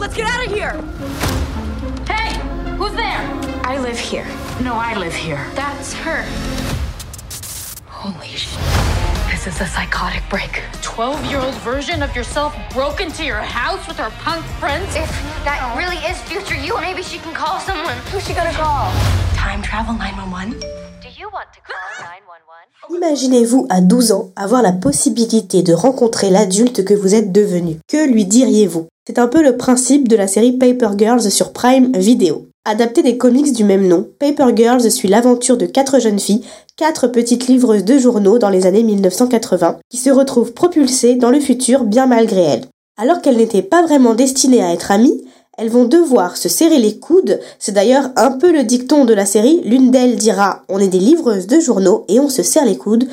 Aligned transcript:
Let's 0.00 0.16
get 0.16 0.26
out 0.30 0.46
of 0.46 0.50
here! 0.50 0.72
Hey! 2.08 2.32
Who's 2.78 2.94
there? 2.94 3.20
I 3.64 3.78
live 3.78 3.98
here. 3.98 4.24
No, 4.62 4.72
I 4.74 4.96
live 4.96 5.14
here. 5.14 5.46
That's 5.54 5.92
her. 5.92 6.24
Holy 7.86 8.28
shit. 8.28 8.58
This 9.30 9.46
is 9.46 9.60
a 9.60 9.66
psychotic 9.66 10.22
break. 10.30 10.62
12 10.80 11.26
year 11.26 11.38
old 11.38 11.54
version 11.56 12.02
of 12.02 12.16
yourself 12.16 12.56
broke 12.72 13.02
into 13.02 13.26
your 13.26 13.42
house 13.42 13.86
with 13.86 13.98
her 13.98 14.08
punk 14.24 14.42
friends? 14.58 14.88
If 14.96 15.10
that 15.44 15.60
really 15.76 15.98
is 16.08 16.18
future 16.22 16.56
you, 16.56 16.80
maybe 16.80 17.02
she 17.02 17.18
can 17.18 17.34
call 17.34 17.60
someone. 17.60 17.98
Who's 18.10 18.26
she 18.26 18.32
gonna 18.32 18.54
call? 18.54 18.90
Time 19.36 19.60
travel 19.60 19.92
911? 19.92 20.58
Do 21.02 21.08
you 21.14 21.28
want 21.30 21.52
to 21.52 21.60
call 21.60 21.76
911? 22.88 22.96
Imaginez-vous 22.96 23.66
à 23.68 23.82
12 23.82 24.12
ans 24.12 24.32
avoir 24.34 24.62
la 24.62 24.72
possibilité 24.72 25.62
de 25.62 25.74
rencontrer 25.74 26.30
l'adulte 26.30 26.86
que 26.86 26.94
vous 26.94 27.14
êtes 27.14 27.32
devenu. 27.32 27.76
Que 27.86 28.10
lui 28.10 28.24
diriez-vous? 28.24 28.88
C'est 29.10 29.18
un 29.18 29.26
peu 29.26 29.42
le 29.42 29.56
principe 29.56 30.06
de 30.06 30.14
la 30.14 30.28
série 30.28 30.52
Paper 30.52 30.90
Girls 30.96 31.32
sur 31.32 31.52
Prime 31.52 31.90
Video. 31.96 32.46
Adapté 32.64 33.02
des 33.02 33.18
comics 33.18 33.52
du 33.52 33.64
même 33.64 33.88
nom, 33.88 34.06
Paper 34.20 34.54
Girls 34.54 34.88
suit 34.88 35.08
l'aventure 35.08 35.56
de 35.56 35.66
quatre 35.66 35.98
jeunes 35.98 36.20
filles, 36.20 36.44
quatre 36.76 37.08
petites 37.08 37.48
livreuses 37.48 37.84
de 37.84 37.98
journaux 37.98 38.38
dans 38.38 38.50
les 38.50 38.66
années 38.66 38.84
1980, 38.84 39.78
qui 39.90 39.96
se 39.96 40.10
retrouvent 40.10 40.52
propulsées 40.52 41.16
dans 41.16 41.30
le 41.30 41.40
futur 41.40 41.82
bien 41.82 42.06
malgré 42.06 42.40
elles. 42.40 42.64
Alors 42.96 43.20
qu'elles 43.20 43.38
n'étaient 43.38 43.62
pas 43.62 43.82
vraiment 43.82 44.14
destinées 44.14 44.62
à 44.62 44.72
être 44.72 44.92
amies, 44.92 45.24
elles 45.58 45.70
vont 45.70 45.86
devoir 45.86 46.36
se 46.36 46.48
serrer 46.48 46.78
les 46.78 47.00
coudes. 47.00 47.40
C'est 47.58 47.72
d'ailleurs 47.72 48.10
un 48.14 48.30
peu 48.30 48.52
le 48.52 48.62
dicton 48.62 49.04
de 49.04 49.12
la 49.12 49.26
série. 49.26 49.60
L'une 49.64 49.90
d'elles 49.90 50.16
dira 50.16 50.62
On 50.68 50.78
est 50.78 50.88
des 50.88 51.00
livreuses 51.00 51.48
de 51.48 51.58
journaux 51.58 52.04
et 52.08 52.20
on 52.20 52.28
se 52.28 52.44
serre 52.44 52.64
les 52.64 52.78
coudes 52.78 53.08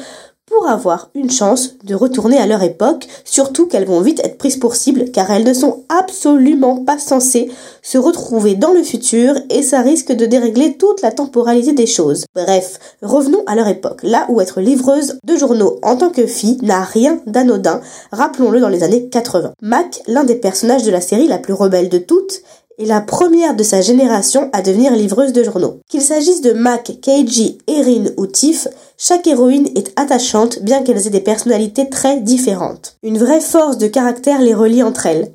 pour 0.48 0.68
avoir 0.68 1.10
une 1.14 1.30
chance 1.30 1.76
de 1.84 1.94
retourner 1.94 2.38
à 2.38 2.48
leur 2.48 2.64
époque, 2.64 3.06
surtout 3.26 3.68
qu'elles 3.68 3.86
vont 3.86 4.02
vite 4.02 4.22
être 4.24 4.38
prises 4.38 4.58
pour 4.58 4.76
cible 4.76 5.12
car 5.12 5.30
elles 5.30 5.44
ne 5.44 5.54
sont 5.54 5.84
absolument 5.90 6.84
pas 6.84 6.98
censées 6.98 7.52
se 7.82 7.98
retrouver 7.98 8.56
dans 8.56 8.72
le 8.72 8.82
futur 8.82 9.36
et 9.50 9.62
ça 9.62 9.82
risque 9.82 10.12
de 10.12 10.26
dérégler 10.26 10.78
toute 10.78 11.02
la 11.02 11.12
temporalité 11.12 11.74
des 11.74 11.86
choses. 11.86 12.26
Bref, 12.34 12.80
revenons 13.02 13.44
à 13.46 13.56
leur 13.56 13.68
époque, 13.68 14.02
là 14.04 14.26
où 14.30 14.42
être 14.42 14.62
livreuse 14.62 15.20
de 15.24 15.36
journaux 15.36 15.80
en 15.84 15.98
tant 15.98 16.10
que 16.10 16.26
fille 16.26 16.58
n'a 16.62 16.84
rien 16.84 17.20
d'anodin, 17.28 17.82
rappelons-le 18.12 18.60
dans 18.60 18.70
les 18.70 18.84
années 18.84 19.10
80. 19.10 19.52
Mac, 19.62 20.02
l'un 20.08 20.24
des 20.24 20.36
personnages 20.36 20.84
de 20.84 20.92
la 20.92 21.02
série 21.02 21.28
la 21.28 21.38
plus 21.38 21.54
rebelle 21.54 21.90
de 21.90 21.98
toutes, 21.98 22.42
est 22.78 22.86
la 22.86 23.02
première 23.02 23.56
de 23.56 23.64
sa 23.64 23.82
génération 23.82 24.50
à 24.54 24.62
devenir 24.62 24.94
livreuse 24.94 25.34
de 25.34 25.44
journaux. 25.44 25.80
Qu'il 25.90 26.02
s'agisse 26.02 26.42
de 26.42 26.54
Mac, 26.54 26.92
Keiji, 27.02 27.58
Erin 27.68 28.12
ou 28.18 28.28
Tiff, 28.28 28.68
chaque 28.98 29.28
héroïne 29.28 29.70
est 29.76 29.92
attachante 30.00 30.60
bien 30.62 30.84
qu'elles 30.84 31.08
aient 31.08 31.12
des 31.12 31.20
personnalités 31.20 31.90
très 31.90 32.20
différentes. 32.20 32.98
Une 33.04 33.18
vraie 33.18 33.42
force 33.42 33.78
de 33.78 33.88
caractère 33.88 34.42
les 34.42 34.54
relie 34.54 34.84
entre 34.84 35.06
elles. 35.08 35.32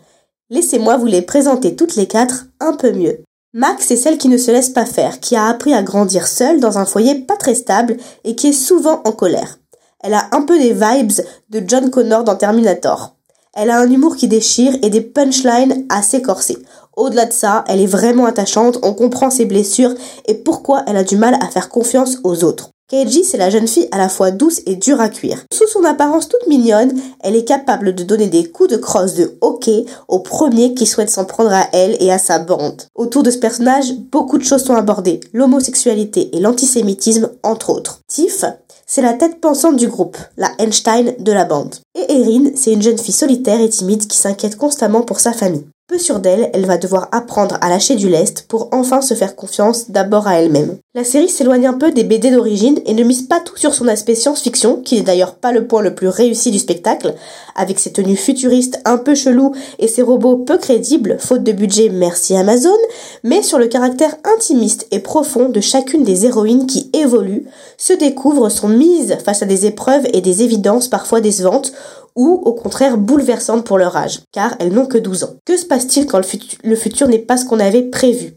Laissez-moi 0.51 0.97
vous 0.97 1.07
les 1.07 1.23
présenter 1.23 1.75
toutes 1.75 1.97
les 1.97 2.07
quatre 2.07 2.47
un 2.61 2.75
peu 2.75 2.93
mieux. 2.93 3.21
Mac, 3.55 3.77
c'est 3.81 3.97
celle 3.97 4.19
qui 4.19 4.29
ne 4.29 4.39
se 4.39 4.51
laisse 4.51 4.71
pas 4.71 4.87
faire, 4.87 5.21
qui 5.21 5.37
a 5.37 5.47
appris 5.47 5.75
à 5.75 5.83
grandir 5.83 6.27
seule 6.27 6.61
dans 6.61 6.79
un 6.79 6.87
foyer 6.87 7.17
pas 7.17 7.37
très 7.37 7.55
stable 7.55 7.99
et 8.25 8.35
qui 8.35 8.49
est 8.49 8.53
souvent 8.53 9.03
en 9.05 9.13
colère. 9.13 9.59
Elle 10.03 10.15
a 10.15 10.29
un 10.33 10.43
peu 10.43 10.59
des 10.59 10.73
vibes 10.73 11.13
de 11.51 11.63
John 11.67 11.91
Connor 11.91 12.25
dans 12.25 12.35
Terminator. 12.35 13.15
Elle 13.55 13.69
a 13.69 13.79
un 13.79 13.91
humour 13.91 14.17
qui 14.17 14.29
déchire 14.29 14.75
et 14.83 14.89
des 14.89 15.03
punchlines 15.03 15.85
assez 15.91 16.23
corsés. 16.23 16.57
Au-delà 16.97 17.27
de 17.27 17.33
ça, 17.33 17.65
elle 17.69 17.81
est 17.81 17.87
vraiment 17.87 18.25
attachante, 18.25 18.79
on 18.83 18.95
comprend 18.95 19.29
ses 19.29 19.45
blessures 19.45 19.95
et 20.27 20.35
pourquoi 20.35 20.85
elle 20.87 20.97
a 20.97 21.05
du 21.05 21.19
mal 21.19 21.37
à 21.41 21.49
faire 21.49 21.69
confiance 21.69 22.19
aux 22.25 22.45
autres. 22.45 22.71
Keiji, 22.93 23.25
c'est 23.25 23.39
la 23.39 23.49
jeune 23.49 23.67
fille 23.67 23.89
à 23.91 23.97
la 23.97 24.11
fois 24.11 24.33
douce 24.33 24.61
et 24.67 24.77
dure 24.77 25.01
à 25.01 25.09
cuire. 25.09 25.47
Sous 25.51 25.67
son 25.67 25.83
apparence 25.83 26.29
toute 26.29 26.47
mignonne, 26.47 26.93
elle 27.21 27.37
est 27.37 27.47
capable 27.47 27.95
de 27.95 28.05
donner 28.05 28.27
des 28.27 28.45
coups 28.45 28.69
de 28.69 28.77
crosse 28.77 29.15
de 29.15 29.39
hockey 29.41 29.87
au 30.09 30.19
premier 30.19 30.75
qui 30.75 30.85
souhaite 30.85 31.09
s'en 31.09 31.25
prendre 31.25 31.55
à 31.55 31.69
elle 31.73 31.97
et 32.01 32.13
à 32.13 32.19
sa 32.19 32.39
bande. 32.39 32.83
Autour 32.95 33.23
de 33.23 33.31
ce 33.31 33.39
personnage, 33.39 33.95
beaucoup 34.11 34.37
de 34.37 34.45
choses 34.45 34.65
sont 34.65 34.75
abordées, 34.75 35.21
l'homosexualité 35.33 36.37
et 36.37 36.41
l'antisémitisme 36.41 37.31
entre 37.43 37.71
autres. 37.71 38.01
Tiff, 38.09 38.45
c'est 38.87 39.01
la 39.01 39.15
tête 39.15 39.41
pensante 39.41 39.77
du 39.77 39.89
groupe, 39.89 40.19
la 40.37 40.51
Einstein 40.59 41.15
de 41.19 41.33
la 41.33 41.47
bande. 41.47 41.77
Et 41.95 42.13
Erin, 42.13 42.51
c'est 42.55 42.75
une 42.75 42.83
jeune 42.83 42.99
fille 42.99 43.15
solitaire 43.15 43.63
et 43.63 43.71
timide 43.71 44.07
qui 44.07 44.19
s'inquiète 44.19 44.59
constamment 44.59 45.01
pour 45.01 45.19
sa 45.19 45.33
famille. 45.33 45.65
Peu 45.93 45.99
sûre 45.99 46.21
d'elle, 46.21 46.49
elle 46.55 46.65
va 46.65 46.79
devoir 46.79 47.09
apprendre 47.13 47.59
à 47.61 47.69
lâcher 47.69 47.97
du 47.97 48.09
lest 48.09 48.47
pour 48.49 48.69
enfin 48.73 49.03
se 49.03 49.13
faire 49.13 49.37
confiance 49.37 49.91
d'abord 49.91 50.27
à 50.27 50.37
elle-même. 50.41 50.79
La 50.95 51.05
série 51.05 51.31
s'éloigne 51.31 51.67
un 51.67 51.73
peu 51.73 51.91
des 51.91 52.05
BD 52.05 52.31
d'origine 52.31 52.79
et 52.85 52.93
ne 52.93 53.03
mise 53.03 53.23
pas 53.23 53.41
tout 53.41 53.57
sur 53.57 53.73
son 53.73 53.89
aspect 53.89 54.15
science-fiction, 54.15 54.83
qui 54.83 54.97
n'est 54.97 55.01
d'ailleurs 55.01 55.37
pas 55.37 55.51
le 55.51 55.67
point 55.67 55.81
le 55.81 55.95
plus 55.95 56.09
réussi 56.09 56.51
du 56.51 56.59
spectacle, 56.59 57.15
avec 57.57 57.79
ses 57.79 57.93
tenues 57.93 58.15
futuristes 58.15 58.79
un 58.85 58.99
peu 58.99 59.15
cheloues 59.15 59.55
et 59.79 59.89
ses 59.89 60.03
robots 60.03 60.37
peu 60.37 60.59
crédibles, 60.59 61.17
faute 61.19 61.45
de 61.45 61.53
budget 61.53 61.89
merci 61.89 62.37
Amazon, 62.37 62.77
mais 63.25 63.43
sur 63.43 63.59
le 63.59 63.69
caractère 63.69 64.15
intimiste 64.37 64.87
et 64.91 64.99
profond 64.99 65.49
de 65.49 65.61
chacune 65.63 66.05
des 66.05 66.27
héroïnes 66.27 66.67
qui 66.67 66.91
évoluent, 66.93 67.47
se 67.79 67.95
découvrent, 67.95 68.51
sont 68.51 68.69
mises 68.69 69.17
face 69.25 69.41
à 69.41 69.47
des 69.47 69.65
épreuves 69.65 70.07
et 70.13 70.21
des 70.21 70.43
évidences 70.43 70.89
parfois 70.89 71.23
décevantes, 71.23 71.73
ou 72.17 72.43
au 72.45 72.53
contraire 72.53 72.99
bouleversantes 72.99 73.65
pour 73.65 73.79
leur 73.79 73.97
âge, 73.97 74.21
car 74.33 74.55
elles 74.59 74.73
n'ont 74.73 74.85
que 74.85 74.99
12 74.99 75.25
ans. 75.25 75.37
Que 75.47 75.57
se 75.57 75.65
passe-t-il 75.65 76.07
quand 76.07 76.21
le 76.63 76.77
futur, 76.77 77.09
n'est 77.09 77.19
pas 77.19 77.39
ce 77.39 77.47
qu'on 77.47 77.61
avait 77.61 77.85
prévu? 77.85 78.35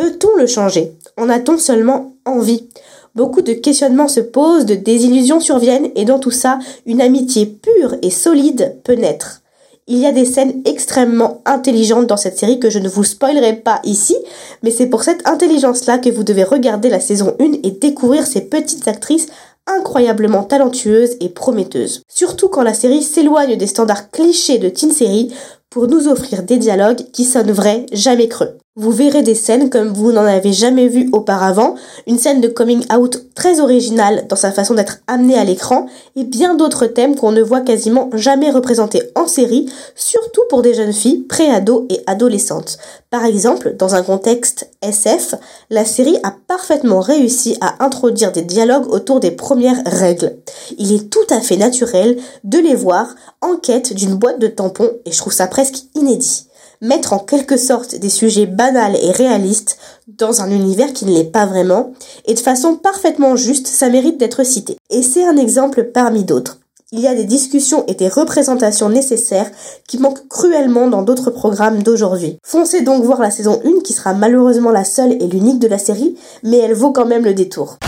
Peut-on 0.00 0.34
le 0.38 0.46
changer? 0.46 0.94
En 1.18 1.28
a-t-on 1.28 1.58
seulement 1.58 2.14
envie? 2.24 2.66
Beaucoup 3.14 3.42
de 3.42 3.52
questionnements 3.52 4.08
se 4.08 4.20
posent, 4.20 4.64
de 4.64 4.74
désillusions 4.74 5.40
surviennent, 5.40 5.90
et 5.94 6.06
dans 6.06 6.18
tout 6.18 6.30
ça, 6.30 6.58
une 6.86 7.02
amitié 7.02 7.44
pure 7.44 7.96
et 8.00 8.08
solide 8.08 8.78
peut 8.82 8.94
naître. 8.94 9.42
Il 9.88 9.98
y 9.98 10.06
a 10.06 10.12
des 10.12 10.24
scènes 10.24 10.62
extrêmement 10.64 11.42
intelligentes 11.44 12.06
dans 12.06 12.16
cette 12.16 12.38
série 12.38 12.58
que 12.58 12.70
je 12.70 12.78
ne 12.78 12.88
vous 12.88 13.04
spoilerai 13.04 13.56
pas 13.56 13.82
ici, 13.84 14.16
mais 14.62 14.70
c'est 14.70 14.86
pour 14.86 15.02
cette 15.02 15.28
intelligence-là 15.28 15.98
que 15.98 16.08
vous 16.08 16.24
devez 16.24 16.44
regarder 16.44 16.88
la 16.88 17.00
saison 17.00 17.36
1 17.38 17.58
et 17.62 17.72
découvrir 17.72 18.26
ces 18.26 18.40
petites 18.40 18.88
actrices 18.88 19.26
incroyablement 19.66 20.44
talentueuse 20.44 21.16
et 21.20 21.28
prometteuse. 21.28 22.02
Surtout 22.08 22.48
quand 22.48 22.62
la 22.62 22.72
série 22.72 23.02
s'éloigne 23.02 23.56
des 23.56 23.66
standards 23.66 24.10
clichés 24.10 24.56
de 24.56 24.70
teen 24.70 24.92
série 24.92 25.30
pour 25.70 25.86
nous 25.86 26.08
offrir 26.08 26.42
des 26.42 26.58
dialogues 26.58 27.04
qui 27.12 27.24
sonnent 27.24 27.52
vrais, 27.52 27.86
jamais 27.92 28.26
creux. 28.26 28.58
Vous 28.76 28.90
verrez 28.90 29.22
des 29.22 29.34
scènes 29.34 29.68
comme 29.68 29.92
vous 29.92 30.10
n'en 30.10 30.24
avez 30.24 30.52
jamais 30.52 30.88
vu 30.88 31.08
auparavant, 31.12 31.74
une 32.06 32.18
scène 32.18 32.40
de 32.40 32.48
coming 32.48 32.84
out 32.92 33.20
très 33.34 33.60
originale 33.60 34.26
dans 34.28 34.36
sa 34.36 34.52
façon 34.52 34.74
d'être 34.74 34.98
amenée 35.06 35.38
à 35.38 35.44
l'écran, 35.44 35.86
et 36.16 36.24
bien 36.24 36.54
d'autres 36.54 36.86
thèmes 36.86 37.14
qu'on 37.14 37.30
ne 37.30 37.42
voit 37.42 37.60
quasiment 37.60 38.10
jamais 38.14 38.50
représentés 38.50 39.02
en 39.14 39.26
série, 39.26 39.70
surtout 39.94 40.42
pour 40.48 40.62
des 40.62 40.74
jeunes 40.74 40.92
filles 40.92 41.22
pré-ados 41.28 41.84
et 41.88 42.00
adolescentes. 42.06 42.78
Par 43.10 43.24
exemple, 43.24 43.74
dans 43.76 43.94
un 43.94 44.02
contexte 44.02 44.70
SF, 44.82 45.34
la 45.68 45.84
série 45.84 46.18
a 46.22 46.34
parfaitement 46.46 47.00
réussi 47.00 47.56
à 47.60 47.84
introduire 47.84 48.32
des 48.32 48.42
dialogues 48.42 48.88
autour 48.88 49.20
des 49.20 49.32
premières 49.32 49.82
règles. 49.84 50.36
Il 50.78 50.92
est 50.92 51.10
tout 51.10 51.26
à 51.30 51.40
fait 51.40 51.56
naturel 51.56 52.18
de 52.44 52.58
les 52.58 52.74
voir 52.74 53.14
en 53.40 53.56
quête 53.56 53.92
d'une 53.92 54.14
boîte 54.14 54.38
de 54.38 54.48
tampons, 54.48 54.90
et 55.04 55.12
je 55.12 55.18
trouve 55.18 55.32
ça 55.32 55.46
presque 55.46 55.84
inédit 55.94 56.46
mettre 56.80 57.12
en 57.12 57.18
quelque 57.18 57.56
sorte 57.56 57.94
des 57.94 58.08
sujets 58.08 58.46
banals 58.46 58.96
et 58.96 59.10
réalistes 59.10 59.78
dans 60.08 60.40
un 60.40 60.50
univers 60.50 60.92
qui 60.92 61.04
ne 61.04 61.12
l'est 61.12 61.24
pas 61.24 61.46
vraiment, 61.46 61.92
et 62.26 62.34
de 62.34 62.40
façon 62.40 62.76
parfaitement 62.76 63.36
juste, 63.36 63.66
ça 63.66 63.88
mérite 63.88 64.18
d'être 64.18 64.44
cité. 64.44 64.76
Et 64.88 65.02
c'est 65.02 65.24
un 65.24 65.36
exemple 65.36 65.84
parmi 65.84 66.24
d'autres. 66.24 66.58
Il 66.92 67.00
y 67.00 67.06
a 67.06 67.14
des 67.14 67.24
discussions 67.24 67.84
et 67.86 67.94
des 67.94 68.08
représentations 68.08 68.88
nécessaires 68.88 69.48
qui 69.86 69.98
manquent 69.98 70.26
cruellement 70.26 70.88
dans 70.88 71.02
d'autres 71.02 71.30
programmes 71.30 71.84
d'aujourd'hui. 71.84 72.38
Foncez 72.42 72.80
donc 72.80 73.04
voir 73.04 73.20
la 73.20 73.30
saison 73.30 73.60
1 73.64 73.82
qui 73.82 73.92
sera 73.92 74.12
malheureusement 74.12 74.72
la 74.72 74.84
seule 74.84 75.12
et 75.12 75.28
l'unique 75.28 75.60
de 75.60 75.68
la 75.68 75.78
série, 75.78 76.16
mais 76.42 76.58
elle 76.58 76.74
vaut 76.74 76.90
quand 76.90 77.06
même 77.06 77.24
le 77.24 77.34
détour. 77.34 77.78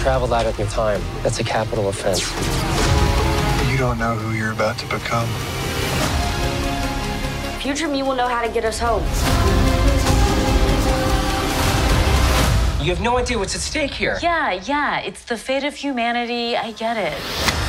Traveled 0.00 0.30
that 0.30 0.46
of 0.46 0.58
your 0.58 0.66
time. 0.68 1.02
That's 1.22 1.40
a 1.40 1.44
capital 1.44 1.90
offense. 1.90 2.20
You 3.70 3.76
don't 3.76 3.98
know 3.98 4.14
who 4.14 4.34
you're 4.34 4.52
about 4.52 4.78
to 4.78 4.86
become. 4.86 5.28
Future 7.60 7.86
me 7.86 8.02
will 8.02 8.14
know 8.14 8.26
how 8.26 8.40
to 8.40 8.48
get 8.48 8.64
us 8.64 8.78
home. 8.78 9.02
You 12.82 12.88
have 12.88 13.02
no 13.02 13.18
idea 13.18 13.36
what's 13.38 13.54
at 13.54 13.60
stake 13.60 13.90
here. 13.90 14.18
Yeah, 14.22 14.52
yeah, 14.52 15.00
it's 15.00 15.22
the 15.24 15.36
fate 15.36 15.64
of 15.64 15.74
humanity. 15.74 16.56
I 16.56 16.72
get 16.72 16.96
it. 16.96 17.60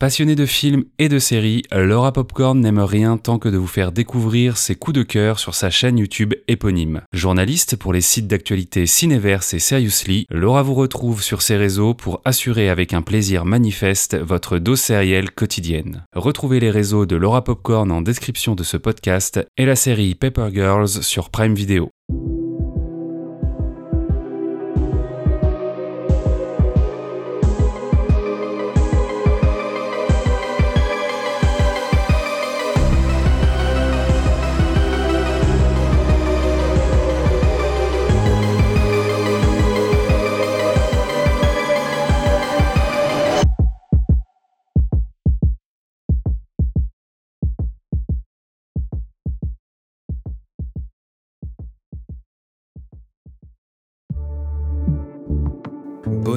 Passionnée 0.00 0.34
de 0.34 0.44
films 0.44 0.84
et 0.98 1.08
de 1.08 1.20
séries, 1.20 1.62
Laura 1.72 2.12
Popcorn 2.12 2.60
n'aime 2.60 2.80
rien 2.80 3.16
tant 3.16 3.38
que 3.38 3.48
de 3.48 3.56
vous 3.56 3.68
faire 3.68 3.92
découvrir 3.92 4.56
ses 4.56 4.74
coups 4.74 4.96
de 4.96 5.02
cœur 5.04 5.38
sur 5.38 5.54
sa 5.54 5.70
chaîne 5.70 5.98
YouTube 5.98 6.34
éponyme. 6.48 7.02
Journaliste 7.12 7.76
pour 7.76 7.92
les 7.92 8.00
sites 8.00 8.26
d'actualité 8.26 8.86
Cineverse 8.86 9.54
et 9.54 9.60
Seriously, 9.60 10.26
Laura 10.30 10.64
vous 10.64 10.74
retrouve 10.74 11.22
sur 11.22 11.42
ses 11.42 11.56
réseaux 11.56 11.94
pour 11.94 12.20
assurer 12.24 12.68
avec 12.68 12.92
un 12.92 13.02
plaisir 13.02 13.44
manifeste 13.44 14.16
votre 14.20 14.58
dose 14.58 14.80
sérielle 14.80 15.30
quotidienne. 15.30 16.04
Retrouvez 16.12 16.58
les 16.58 16.70
réseaux 16.70 17.06
de 17.06 17.14
Laura 17.14 17.44
Popcorn 17.44 17.92
en 17.92 18.02
description 18.02 18.56
de 18.56 18.64
ce 18.64 18.76
podcast 18.76 19.40
et 19.56 19.64
la 19.64 19.76
série 19.76 20.16
Paper 20.16 20.48
Girls 20.52 20.88
sur 20.88 21.30
Prime 21.30 21.54
Video. 21.54 21.93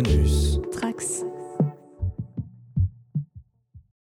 Bonus. 0.03 0.59
Trax. 0.71 1.26